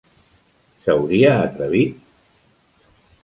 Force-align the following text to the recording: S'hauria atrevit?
S'hauria 0.85 1.35
atrevit? 1.49 1.99